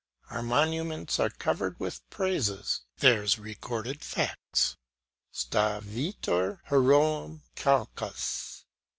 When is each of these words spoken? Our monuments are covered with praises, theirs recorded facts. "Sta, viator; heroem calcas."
Our 0.31 0.41
monuments 0.41 1.19
are 1.19 1.29
covered 1.29 1.79
with 1.79 2.01
praises, 2.09 2.81
theirs 2.97 3.37
recorded 3.37 4.03
facts. 4.03 4.75
"Sta, 5.31 5.79
viator; 5.79 6.59
heroem 6.65 7.43
calcas." 7.55 8.65